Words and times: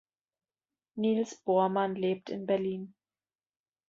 Niels 0.97 1.35
Bormann 1.43 1.93
lebt 1.95 2.31
in 2.31 2.47
Berlin. 2.47 2.95